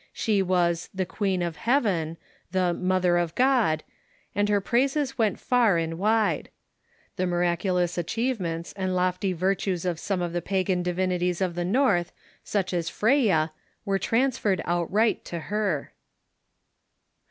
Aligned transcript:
She 0.13 0.41
was 0.41 0.89
the" 0.95 1.05
Queen 1.17 1.43
of 1.43 1.57
Heaven," 1.57 2.17
the" 2.51 2.73
Mother 2.89 3.19
of 3.19 3.35
God," 3.35 3.83
and 4.33 4.49
her 4.49 4.59
praises 4.59 5.15
went 5.19 5.39
far 5.39 5.77
and 5.77 5.99
wide. 5.99 6.49
The 7.17 7.27
miraculous 7.27 7.99
achievements 7.99 8.73
and 8.73 8.95
lofty 8.95 9.31
virtues 9.31 9.85
of 9.85 9.99
some 9.99 10.23
of 10.23 10.33
the 10.33 10.41
pagan 10.41 10.81
divinities 10.81 11.39
of 11.39 11.53
the 11.53 11.65
North, 11.65 12.11
such 12.43 12.73
as 12.73 12.89
Freya, 12.89 13.51
were 13.85 13.99
transferred 13.99 14.63
outright 14.65 15.23
to 15.25 15.37
her. 15.39 15.93